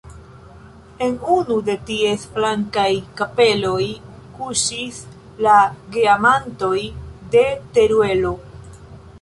En 1.07 1.11
unu 1.33 1.57
de 1.67 1.75
ties 1.89 2.23
flankaj 2.37 2.87
kapeloj 3.21 3.83
kuŝis 4.39 4.97
la 5.49 5.59
Geamantoj 5.97 6.83
de 7.37 7.47
Teruelo. 7.77 8.35